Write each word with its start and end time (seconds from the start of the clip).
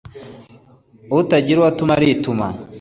Utagira 1.19 1.57
uwo 1.59 1.67
atuma 1.71 1.91
arituma. 1.95 2.47